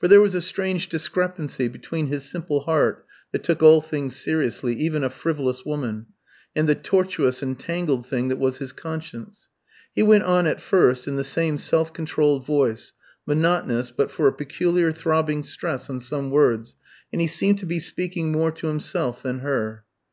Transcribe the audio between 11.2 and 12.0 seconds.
same self